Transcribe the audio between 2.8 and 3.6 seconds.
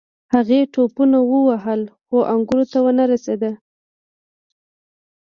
ونه رسیده.